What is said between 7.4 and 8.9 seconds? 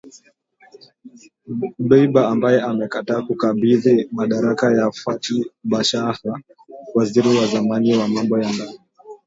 zamani wa mambo ya ndani